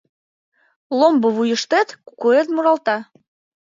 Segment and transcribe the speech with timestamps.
[0.99, 2.97] Ломбо вуйыштет кукуэт муралта